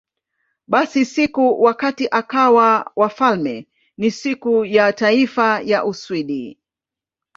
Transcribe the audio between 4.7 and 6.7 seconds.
Taifa ya Uswidi.